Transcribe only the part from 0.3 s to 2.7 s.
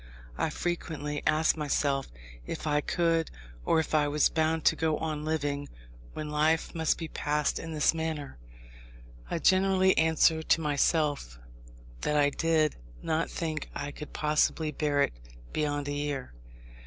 I frequently asked myself, if